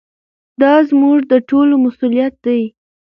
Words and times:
دا 0.61 0.73
زموږ 0.89 1.19
د 1.31 1.33
ټولو 1.49 1.73
مسؤلیت 1.85 2.33
دی. 2.45 2.61